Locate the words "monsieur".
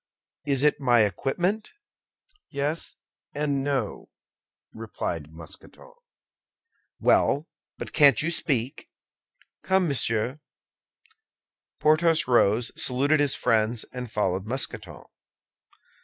9.87-10.39